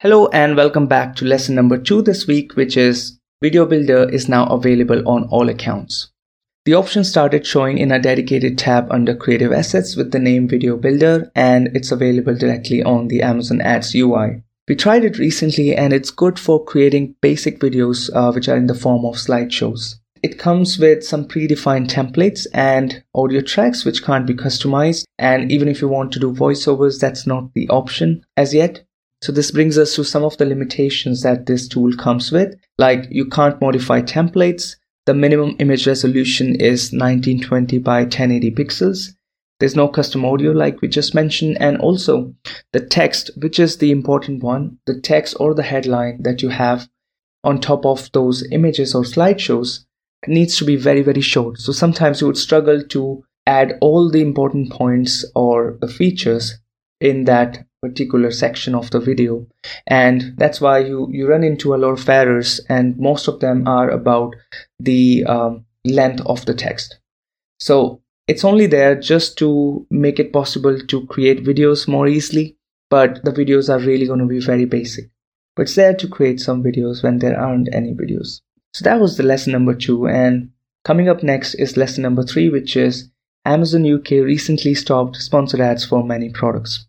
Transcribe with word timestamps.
Hello 0.00 0.28
and 0.28 0.56
welcome 0.56 0.86
back 0.86 1.16
to 1.16 1.24
lesson 1.24 1.56
number 1.56 1.76
two 1.76 2.02
this 2.02 2.24
week, 2.28 2.54
which 2.54 2.76
is 2.76 3.18
Video 3.42 3.66
Builder 3.66 4.08
is 4.08 4.28
now 4.28 4.46
available 4.46 5.02
on 5.08 5.24
all 5.24 5.48
accounts. 5.48 6.12
The 6.66 6.74
option 6.74 7.02
started 7.02 7.44
showing 7.44 7.78
in 7.78 7.90
a 7.90 7.98
dedicated 7.98 8.58
tab 8.58 8.86
under 8.92 9.16
Creative 9.16 9.52
Assets 9.52 9.96
with 9.96 10.12
the 10.12 10.20
name 10.20 10.46
Video 10.46 10.76
Builder 10.76 11.32
and 11.34 11.74
it's 11.74 11.90
available 11.90 12.36
directly 12.36 12.80
on 12.80 13.08
the 13.08 13.22
Amazon 13.22 13.60
Ads 13.60 13.92
UI. 13.96 14.44
We 14.68 14.76
tried 14.76 15.02
it 15.02 15.18
recently 15.18 15.74
and 15.74 15.92
it's 15.92 16.12
good 16.12 16.38
for 16.38 16.64
creating 16.64 17.16
basic 17.20 17.58
videos 17.58 18.08
uh, 18.14 18.30
which 18.30 18.48
are 18.48 18.56
in 18.56 18.68
the 18.68 18.76
form 18.76 19.04
of 19.04 19.16
slideshows. 19.16 19.96
It 20.22 20.38
comes 20.38 20.78
with 20.78 21.02
some 21.02 21.26
predefined 21.26 21.88
templates 21.88 22.46
and 22.54 23.02
audio 23.16 23.40
tracks 23.40 23.84
which 23.84 24.04
can't 24.04 24.28
be 24.28 24.34
customized. 24.34 25.06
And 25.18 25.50
even 25.50 25.66
if 25.66 25.80
you 25.80 25.88
want 25.88 26.12
to 26.12 26.20
do 26.20 26.32
voiceovers, 26.32 27.00
that's 27.00 27.26
not 27.26 27.52
the 27.54 27.68
option 27.68 28.24
as 28.36 28.54
yet. 28.54 28.84
So 29.20 29.32
this 29.32 29.50
brings 29.50 29.76
us 29.78 29.94
to 29.96 30.04
some 30.04 30.24
of 30.24 30.36
the 30.36 30.46
limitations 30.46 31.22
that 31.22 31.46
this 31.46 31.66
tool 31.66 31.92
comes 31.96 32.30
with, 32.30 32.54
like 32.78 33.06
you 33.10 33.26
can't 33.26 33.60
modify 33.60 34.00
templates. 34.02 34.76
The 35.06 35.14
minimum 35.14 35.56
image 35.58 35.86
resolution 35.86 36.54
is 36.54 36.92
1920 36.92 37.78
by 37.78 38.02
1080 38.02 38.50
pixels. 38.52 39.08
There's 39.58 39.74
no 39.74 39.88
custom 39.88 40.24
audio 40.24 40.52
like 40.52 40.80
we 40.80 40.88
just 40.88 41.14
mentioned. 41.14 41.56
And 41.60 41.78
also 41.78 42.32
the 42.72 42.80
text, 42.80 43.30
which 43.38 43.58
is 43.58 43.78
the 43.78 43.90
important 43.90 44.42
one, 44.42 44.78
the 44.86 45.00
text 45.00 45.34
or 45.40 45.54
the 45.54 45.64
headline 45.64 46.22
that 46.22 46.42
you 46.42 46.50
have 46.50 46.88
on 47.42 47.60
top 47.60 47.84
of 47.84 48.10
those 48.12 48.44
images 48.52 48.94
or 48.94 49.02
slideshows 49.02 49.84
needs 50.26 50.56
to 50.58 50.64
be 50.64 50.76
very, 50.76 51.02
very 51.02 51.20
short. 51.20 51.58
So 51.58 51.72
sometimes 51.72 52.20
you 52.20 52.26
would 52.26 52.36
struggle 52.36 52.82
to 52.82 53.24
add 53.46 53.78
all 53.80 54.10
the 54.10 54.20
important 54.20 54.70
points 54.70 55.24
or 55.34 55.78
the 55.80 55.88
features 55.88 56.58
in 57.00 57.24
that 57.24 57.64
particular 57.82 58.30
section 58.30 58.74
of 58.74 58.90
the 58.90 59.00
video. 59.00 59.46
And 59.86 60.34
that's 60.36 60.60
why 60.60 60.78
you 60.78 61.08
you 61.10 61.28
run 61.28 61.44
into 61.44 61.74
a 61.74 61.76
lot 61.76 61.98
of 61.98 62.08
errors 62.08 62.60
and 62.68 62.98
most 62.98 63.28
of 63.28 63.40
them 63.40 63.66
are 63.66 63.90
about 63.90 64.34
the 64.80 65.24
um, 65.24 65.64
length 65.84 66.22
of 66.26 66.44
the 66.46 66.54
text. 66.54 66.98
So 67.60 68.02
it's 68.26 68.44
only 68.44 68.66
there 68.66 68.94
just 68.94 69.38
to 69.38 69.86
make 69.90 70.18
it 70.18 70.32
possible 70.32 70.78
to 70.78 71.06
create 71.06 71.44
videos 71.44 71.88
more 71.88 72.06
easily 72.06 72.56
but 72.90 73.22
the 73.24 73.32
videos 73.32 73.68
are 73.68 73.84
really 73.84 74.06
going 74.06 74.20
to 74.20 74.26
be 74.26 74.40
very 74.40 74.64
basic. 74.64 75.10
But 75.54 75.62
it's 75.62 75.74
there 75.74 75.94
to 75.94 76.08
create 76.08 76.40
some 76.40 76.62
videos 76.62 77.02
when 77.02 77.18
there 77.18 77.38
aren't 77.38 77.68
any 77.74 77.92
videos. 77.92 78.40
So 78.72 78.84
that 78.84 79.00
was 79.00 79.16
the 79.16 79.24
lesson 79.24 79.52
number 79.52 79.74
two 79.74 80.06
and 80.06 80.50
coming 80.84 81.08
up 81.08 81.22
next 81.22 81.54
is 81.54 81.76
lesson 81.76 82.02
number 82.02 82.22
three 82.22 82.48
which 82.48 82.76
is 82.76 83.10
amazon 83.44 83.84
uk 83.92 84.10
recently 84.10 84.74
stopped 84.74 85.16
sponsored 85.16 85.60
ads 85.60 85.84
for 85.84 86.04
many 86.04 86.30
products 86.30 86.86